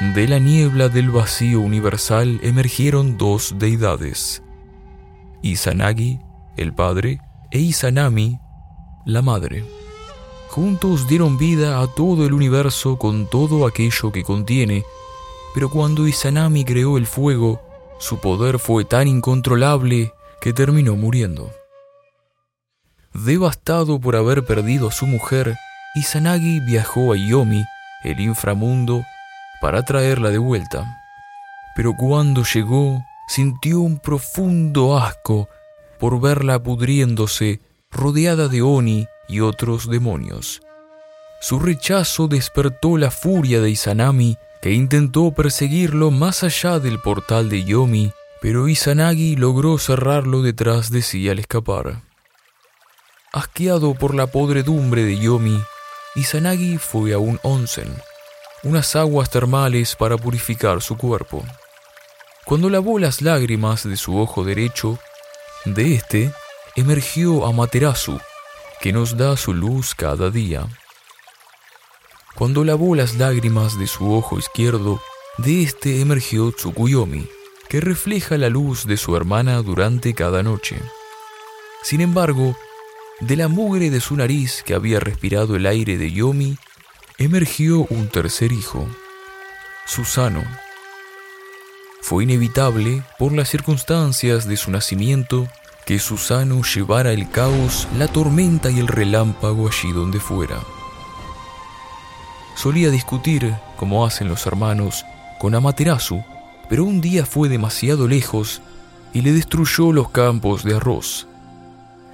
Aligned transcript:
de 0.00 0.28
la 0.28 0.38
niebla 0.38 0.88
del 0.88 1.10
vacío 1.10 1.60
universal 1.60 2.38
emergieron 2.44 3.18
dos 3.18 3.56
deidades, 3.58 4.42
Izanagi, 5.42 6.20
el 6.56 6.72
padre, 6.72 7.20
e 7.50 7.58
Izanami, 7.58 8.38
la 9.04 9.22
madre. 9.22 9.64
Juntos 10.50 11.08
dieron 11.08 11.36
vida 11.36 11.80
a 11.80 11.88
todo 11.88 12.24
el 12.24 12.32
universo 12.32 12.96
con 12.96 13.28
todo 13.28 13.66
aquello 13.66 14.12
que 14.12 14.22
contiene, 14.22 14.84
pero 15.52 15.68
cuando 15.68 16.06
Izanami 16.06 16.64
creó 16.64 16.96
el 16.96 17.06
fuego, 17.06 17.60
su 17.98 18.20
poder 18.20 18.60
fue 18.60 18.84
tan 18.84 19.08
incontrolable 19.08 20.12
que 20.40 20.52
terminó 20.52 20.94
muriendo. 20.94 21.50
Devastado 23.12 24.00
por 24.00 24.14
haber 24.14 24.44
perdido 24.44 24.88
a 24.88 24.92
su 24.92 25.06
mujer, 25.06 25.56
Izanagi 25.96 26.60
viajó 26.60 27.12
a 27.12 27.16
Yomi, 27.16 27.64
el 28.04 28.20
inframundo, 28.20 29.02
para 29.60 29.84
traerla 29.84 30.30
de 30.30 30.38
vuelta. 30.38 31.02
Pero 31.74 31.94
cuando 31.96 32.44
llegó, 32.44 33.04
sintió 33.28 33.80
un 33.80 33.98
profundo 33.98 34.98
asco 34.98 35.48
por 35.98 36.20
verla 36.20 36.62
pudriéndose, 36.62 37.60
rodeada 37.90 38.48
de 38.48 38.62
Oni 38.62 39.06
y 39.28 39.40
otros 39.40 39.88
demonios. 39.88 40.60
Su 41.40 41.60
rechazo 41.60 42.26
despertó 42.26 42.96
la 42.96 43.10
furia 43.10 43.60
de 43.60 43.70
Izanami, 43.70 44.36
que 44.60 44.72
intentó 44.72 45.30
perseguirlo 45.32 46.10
más 46.10 46.42
allá 46.42 46.80
del 46.80 47.00
portal 47.00 47.48
de 47.48 47.64
Yomi, 47.64 48.12
pero 48.40 48.68
Izanagi 48.68 49.36
logró 49.36 49.78
cerrarlo 49.78 50.42
detrás 50.42 50.90
de 50.90 51.02
sí 51.02 51.28
al 51.28 51.38
escapar. 51.38 52.02
Asqueado 53.32 53.94
por 53.94 54.14
la 54.14 54.26
podredumbre 54.26 55.04
de 55.04 55.18
Yomi, 55.18 55.60
Izanagi 56.16 56.78
fue 56.78 57.12
a 57.12 57.18
un 57.18 57.38
onsen, 57.42 57.88
unas 58.68 58.94
aguas 58.96 59.30
termales 59.30 59.96
para 59.96 60.18
purificar 60.18 60.82
su 60.82 60.98
cuerpo. 60.98 61.42
Cuando 62.44 62.68
lavó 62.68 62.98
las 62.98 63.22
lágrimas 63.22 63.88
de 63.88 63.96
su 63.96 64.18
ojo 64.18 64.44
derecho, 64.44 64.98
de 65.64 65.94
este 65.94 66.32
emergió 66.76 67.46
Amaterasu, 67.46 68.20
que 68.80 68.92
nos 68.92 69.16
da 69.16 69.38
su 69.38 69.54
luz 69.54 69.94
cada 69.94 70.30
día. 70.30 70.66
Cuando 72.34 72.62
lavó 72.62 72.94
las 72.94 73.14
lágrimas 73.14 73.78
de 73.78 73.86
su 73.86 74.12
ojo 74.12 74.38
izquierdo, 74.38 75.00
de 75.38 75.62
este 75.62 76.02
emergió 76.02 76.52
Tsukuyomi, 76.52 77.26
que 77.70 77.80
refleja 77.80 78.36
la 78.36 78.50
luz 78.50 78.86
de 78.86 78.98
su 78.98 79.16
hermana 79.16 79.62
durante 79.62 80.12
cada 80.12 80.42
noche. 80.42 80.78
Sin 81.82 82.02
embargo, 82.02 82.54
de 83.20 83.36
la 83.36 83.48
mugre 83.48 83.88
de 83.88 84.00
su 84.00 84.14
nariz 84.14 84.62
que 84.62 84.74
había 84.74 85.00
respirado 85.00 85.56
el 85.56 85.64
aire 85.64 85.96
de 85.96 86.12
Yomi, 86.12 86.58
emergió 87.18 87.84
un 87.90 88.08
tercer 88.08 88.52
hijo, 88.52 88.86
Susano. 89.86 90.44
Fue 92.00 92.22
inevitable, 92.22 93.02
por 93.18 93.32
las 93.32 93.48
circunstancias 93.48 94.46
de 94.46 94.56
su 94.56 94.70
nacimiento, 94.70 95.48
que 95.84 95.98
Susano 95.98 96.62
llevara 96.62 97.10
el 97.12 97.28
caos, 97.28 97.88
la 97.98 98.06
tormenta 98.06 98.70
y 98.70 98.78
el 98.78 98.86
relámpago 98.86 99.66
allí 99.66 99.90
donde 99.90 100.20
fuera. 100.20 100.60
Solía 102.54 102.88
discutir, 102.90 103.52
como 103.76 104.06
hacen 104.06 104.28
los 104.28 104.46
hermanos, 104.46 105.04
con 105.40 105.56
Amaterasu, 105.56 106.22
pero 106.68 106.84
un 106.84 107.00
día 107.00 107.26
fue 107.26 107.48
demasiado 107.48 108.06
lejos 108.06 108.62
y 109.12 109.22
le 109.22 109.32
destruyó 109.32 109.92
los 109.92 110.10
campos 110.10 110.62
de 110.62 110.76
arroz. 110.76 111.26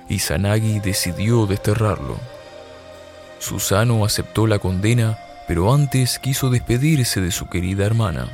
Izanagi 0.08 0.80
decidió 0.80 1.44
desterrarlo. 1.47 2.33
Susano 3.38 4.04
aceptó 4.04 4.46
la 4.46 4.58
condena, 4.58 5.18
pero 5.46 5.72
antes 5.72 6.18
quiso 6.18 6.50
despedirse 6.50 7.20
de 7.20 7.30
su 7.30 7.48
querida 7.48 7.84
hermana. 7.84 8.28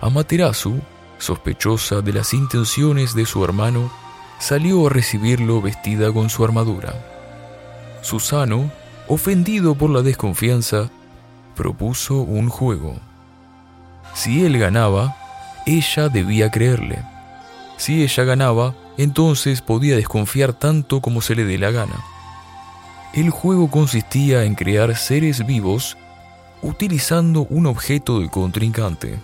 Amaterasu, 0.00 0.80
sospechosa 1.18 2.00
de 2.00 2.12
las 2.12 2.32
intenciones 2.34 3.14
de 3.14 3.26
su 3.26 3.44
hermano, 3.44 3.90
salió 4.38 4.86
a 4.86 4.90
recibirlo 4.90 5.60
vestida 5.60 6.12
con 6.12 6.30
su 6.30 6.44
armadura. 6.44 6.94
Susano, 8.02 8.70
ofendido 9.08 9.74
por 9.74 9.90
la 9.90 10.02
desconfianza, 10.02 10.90
propuso 11.56 12.20
un 12.20 12.48
juego. 12.48 13.00
Si 14.14 14.44
él 14.44 14.58
ganaba, 14.58 15.16
ella 15.66 16.08
debía 16.08 16.50
creerle. 16.50 17.02
Si 17.76 18.02
ella 18.02 18.24
ganaba, 18.24 18.74
entonces 18.96 19.60
podía 19.60 19.96
desconfiar 19.96 20.52
tanto 20.52 21.00
como 21.00 21.20
se 21.20 21.34
le 21.34 21.44
dé 21.44 21.58
la 21.58 21.70
gana. 21.70 22.04
El 23.14 23.30
juego 23.30 23.70
consistía 23.70 24.44
en 24.44 24.54
crear 24.54 24.94
seres 24.96 25.46
vivos 25.46 25.96
utilizando 26.62 27.46
un 27.48 27.66
objeto 27.66 28.20
del 28.20 28.30
contrincante. 28.30 29.18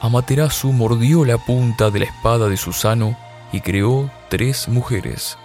Amaterasu 0.00 0.72
mordió 0.72 1.24
la 1.24 1.38
punta 1.38 1.90
de 1.90 2.00
la 2.00 2.04
espada 2.06 2.48
de 2.48 2.56
Susano 2.56 3.16
y 3.52 3.60
creó 3.60 4.10
tres 4.30 4.68
mujeres. 4.68 5.36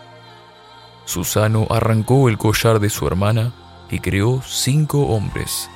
Susano 1.05 1.67
arrancó 1.69 2.29
el 2.29 2.37
collar 2.37 2.79
de 2.79 2.89
su 2.89 3.05
hermana 3.05 3.53
y 3.91 3.99
creó 3.99 4.41
cinco 4.41 5.07
hombres. 5.07 5.69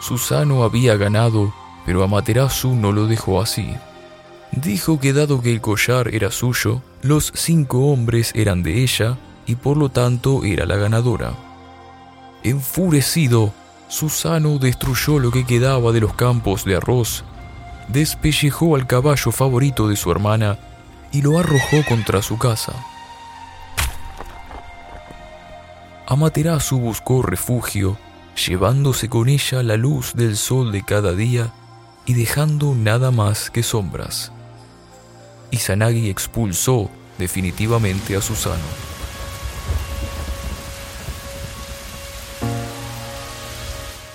Susano 0.00 0.64
había 0.64 0.96
ganado, 0.96 1.52
pero 1.86 2.02
Amaterasu 2.04 2.74
no 2.74 2.92
lo 2.92 3.06
dejó 3.06 3.40
así. 3.40 3.74
Dijo 4.52 5.00
que 5.00 5.12
dado 5.14 5.40
que 5.40 5.50
el 5.50 5.62
collar 5.62 6.14
era 6.14 6.30
suyo, 6.30 6.82
los 7.00 7.32
cinco 7.34 7.86
hombres 7.90 8.32
eran 8.34 8.62
de 8.62 8.82
ella 8.82 9.18
y 9.46 9.56
por 9.56 9.76
lo 9.76 9.88
tanto 9.88 10.44
era 10.44 10.66
la 10.66 10.76
ganadora. 10.76 11.32
Enfurecido, 12.42 13.52
Susano 13.88 14.58
destruyó 14.58 15.18
lo 15.18 15.30
que 15.30 15.44
quedaba 15.44 15.92
de 15.92 16.00
los 16.00 16.14
campos 16.14 16.64
de 16.64 16.76
arroz, 16.76 17.24
despellejó 17.88 18.76
al 18.76 18.86
caballo 18.86 19.30
favorito 19.32 19.88
de 19.88 19.96
su 19.96 20.10
hermana 20.10 20.58
y 21.12 21.22
lo 21.22 21.38
arrojó 21.38 21.84
contra 21.88 22.22
su 22.22 22.38
casa. 22.38 22.72
Amaterasu 26.06 26.78
buscó 26.78 27.22
refugio, 27.22 27.96
llevándose 28.46 29.08
con 29.08 29.28
ella 29.28 29.62
la 29.62 29.76
luz 29.76 30.14
del 30.14 30.36
sol 30.36 30.72
de 30.72 30.82
cada 30.82 31.12
día 31.12 31.52
y 32.06 32.14
dejando 32.14 32.74
nada 32.74 33.10
más 33.10 33.50
que 33.50 33.62
sombras. 33.62 34.32
Izanagi 35.50 36.08
expulsó 36.08 36.90
definitivamente 37.18 38.16
a 38.16 38.22
Susano. 38.22 38.64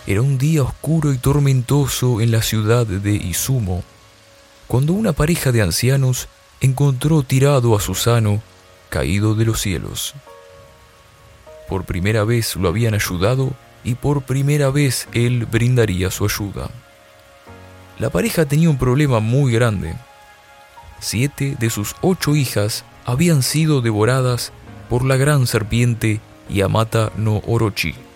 Era 0.08 0.22
un 0.22 0.38
día 0.38 0.64
oscuro 0.64 1.12
y 1.12 1.18
tormentoso 1.18 2.22
en 2.22 2.32
la 2.32 2.42
ciudad 2.42 2.88
de 2.88 3.12
Izumo, 3.12 3.84
cuando 4.66 4.94
una 4.94 5.12
pareja 5.12 5.52
de 5.52 5.62
ancianos 5.62 6.30
encontró 6.62 7.24
tirado 7.24 7.76
a 7.76 7.82
Susano 7.82 8.42
caído 8.88 9.36
de 9.36 9.44
los 9.44 9.60
cielos. 9.60 10.16
Por 11.68 11.84
primera 11.84 12.24
vez 12.24 12.56
lo 12.56 12.70
habían 12.70 12.94
ayudado 12.94 13.52
y 13.84 13.96
por 13.96 14.22
primera 14.22 14.70
vez 14.70 15.10
él 15.12 15.46
brindaría 15.46 16.10
su 16.10 16.24
ayuda. 16.24 16.70
La 18.00 18.10
pareja 18.10 18.46
tenía 18.46 18.70
un 18.70 18.78
problema 18.78 19.20
muy 19.20 19.52
grande. 19.52 19.94
Siete 21.02 21.58
de 21.60 21.70
sus 21.70 21.98
ocho 22.00 22.34
hijas 22.34 22.86
habían 23.06 23.44
sido 23.44 23.82
devoradas 23.82 24.54
por 24.90 25.04
la 25.04 25.18
gran 25.18 25.48
serpiente 25.48 26.22
Yamata 26.48 27.12
no 27.18 27.42
Orochi. 27.46 28.07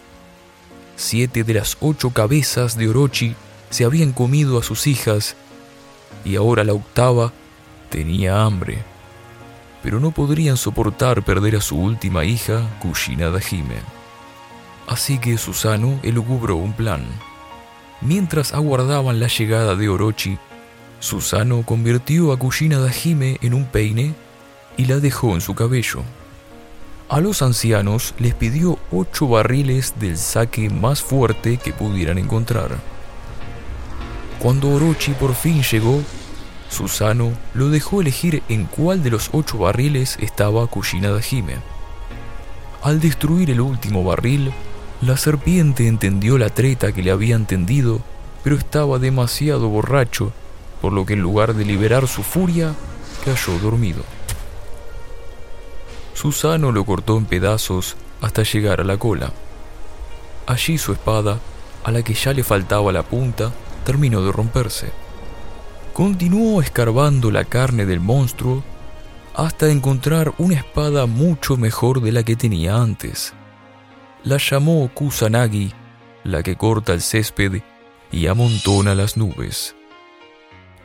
Siete 1.01 1.43
de 1.43 1.55
las 1.55 1.77
ocho 1.81 2.11
cabezas 2.11 2.77
de 2.77 2.87
Orochi 2.87 3.35
se 3.71 3.85
habían 3.85 4.11
comido 4.13 4.59
a 4.59 4.63
sus 4.63 4.85
hijas 4.85 5.35
y 6.23 6.35
ahora 6.35 6.63
la 6.63 6.73
octava 6.73 7.33
tenía 7.89 8.43
hambre. 8.43 8.83
Pero 9.81 9.99
no 9.99 10.11
podrían 10.11 10.57
soportar 10.57 11.23
perder 11.23 11.55
a 11.55 11.61
su 11.61 11.75
última 11.79 12.23
hija, 12.23 12.69
Kushina 12.83 13.31
Dajime. 13.31 13.77
Así 14.85 15.17
que 15.17 15.39
Susano 15.39 15.99
elucubró 16.03 16.55
un 16.57 16.73
plan. 16.73 17.03
Mientras 18.01 18.53
aguardaban 18.53 19.19
la 19.19 19.27
llegada 19.27 19.75
de 19.75 19.89
Orochi, 19.89 20.37
Susano 20.99 21.63
convirtió 21.65 22.31
a 22.31 22.37
Kushina 22.37 22.77
Dajime 22.77 23.39
en 23.41 23.55
un 23.55 23.65
peine 23.65 24.13
y 24.77 24.85
la 24.85 24.99
dejó 24.99 25.33
en 25.33 25.41
su 25.41 25.55
cabello. 25.55 26.03
A 27.11 27.19
los 27.19 27.41
ancianos 27.41 28.13
les 28.19 28.33
pidió 28.33 28.79
ocho 28.89 29.27
barriles 29.27 29.95
del 29.99 30.17
saque 30.17 30.69
más 30.69 31.01
fuerte 31.01 31.57
que 31.57 31.73
pudieran 31.73 32.17
encontrar. 32.17 32.77
Cuando 34.39 34.69
Orochi 34.69 35.11
por 35.11 35.35
fin 35.35 35.61
llegó, 35.61 36.01
Susano 36.69 37.33
lo 37.53 37.67
dejó 37.67 37.99
elegir 37.99 38.43
en 38.47 38.63
cuál 38.63 39.03
de 39.03 39.09
los 39.09 39.29
ocho 39.33 39.57
barriles 39.57 40.17
estaba 40.21 40.65
Kushina 40.67 41.09
Dajime. 41.09 41.55
Al 42.81 43.01
destruir 43.01 43.51
el 43.51 43.59
último 43.59 44.05
barril, 44.05 44.53
la 45.01 45.17
serpiente 45.17 45.89
entendió 45.89 46.37
la 46.37 46.47
treta 46.47 46.93
que 46.93 47.03
le 47.03 47.11
habían 47.11 47.45
tendido, 47.45 47.99
pero 48.41 48.55
estaba 48.55 48.99
demasiado 48.99 49.67
borracho, 49.67 50.31
por 50.81 50.93
lo 50.93 51.05
que 51.05 51.15
en 51.15 51.19
lugar 51.19 51.55
de 51.55 51.65
liberar 51.65 52.07
su 52.07 52.23
furia, 52.23 52.73
cayó 53.25 53.59
dormido. 53.59 54.01
Susano 56.21 56.71
lo 56.71 56.85
cortó 56.85 57.17
en 57.17 57.25
pedazos 57.25 57.95
hasta 58.21 58.43
llegar 58.43 58.79
a 58.79 58.83
la 58.83 58.95
cola. 58.95 59.33
Allí 60.45 60.77
su 60.77 60.91
espada 60.91 61.39
a 61.83 61.89
la 61.89 62.03
que 62.03 62.13
ya 62.13 62.31
le 62.31 62.43
faltaba 62.43 62.91
la 62.91 63.01
punta, 63.01 63.51
terminó 63.83 64.21
de 64.21 64.31
romperse. 64.31 64.91
Continuó 65.93 66.61
escarbando 66.61 67.31
la 67.31 67.45
carne 67.45 67.87
del 67.87 68.01
monstruo 68.01 68.63
hasta 69.33 69.71
encontrar 69.71 70.35
una 70.37 70.57
espada 70.57 71.07
mucho 71.07 71.57
mejor 71.57 72.01
de 72.01 72.11
la 72.11 72.21
que 72.21 72.35
tenía 72.35 72.75
antes. 72.75 73.33
La 74.23 74.37
llamó 74.37 74.91
Kusanagi, 74.93 75.73
la 76.23 76.43
que 76.43 76.55
corta 76.55 76.93
el 76.93 77.01
césped 77.01 77.63
y 78.11 78.27
amontona 78.27 78.93
las 78.93 79.17
nubes. 79.17 79.75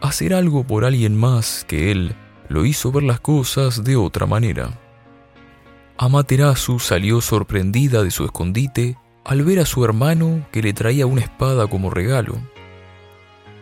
Hacer 0.00 0.32
algo 0.32 0.64
por 0.64 0.86
alguien 0.86 1.14
más 1.14 1.66
que 1.68 1.92
él 1.92 2.14
lo 2.48 2.64
hizo 2.64 2.90
ver 2.90 3.02
las 3.02 3.20
cosas 3.20 3.84
de 3.84 3.96
otra 3.96 4.24
manera. 4.24 4.70
Amaterasu 5.98 6.78
salió 6.78 7.22
sorprendida 7.22 8.02
de 8.02 8.10
su 8.10 8.24
escondite 8.24 8.98
al 9.24 9.42
ver 9.44 9.60
a 9.60 9.64
su 9.64 9.82
hermano 9.82 10.46
que 10.52 10.60
le 10.60 10.74
traía 10.74 11.06
una 11.06 11.22
espada 11.22 11.66
como 11.66 11.88
regalo. 11.88 12.34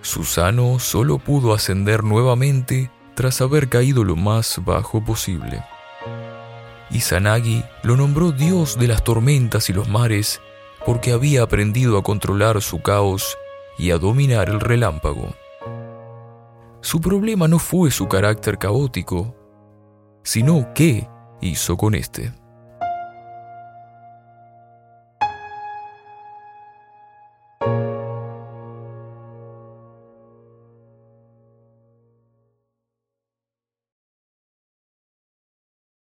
Susano 0.02 0.80
solo 0.80 1.18
pudo 1.18 1.54
ascender 1.54 2.02
nuevamente 2.02 2.90
tras 3.14 3.40
haber 3.40 3.68
caído 3.68 4.02
lo 4.02 4.16
más 4.16 4.60
bajo 4.64 5.02
posible. 5.02 5.64
Izanagi 6.90 7.64
lo 7.84 7.96
nombró 7.96 8.32
dios 8.32 8.78
de 8.78 8.88
las 8.88 9.04
tormentas 9.04 9.70
y 9.70 9.72
los 9.72 9.88
mares 9.88 10.40
porque 10.84 11.12
había 11.12 11.42
aprendido 11.44 11.96
a 11.96 12.02
controlar 12.02 12.60
su 12.60 12.82
caos 12.82 13.38
y 13.78 13.92
a 13.92 13.98
dominar 13.98 14.50
el 14.50 14.60
relámpago. 14.60 15.34
Su 16.82 17.00
problema 17.00 17.48
no 17.48 17.58
fue 17.58 17.90
su 17.90 18.08
carácter 18.08 18.58
caótico, 18.58 19.34
sino 20.22 20.74
qué 20.74 21.08
hizo 21.40 21.76
con 21.76 21.94
este. 21.94 22.32